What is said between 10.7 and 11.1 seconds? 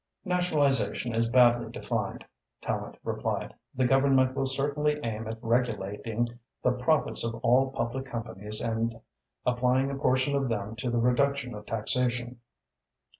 to the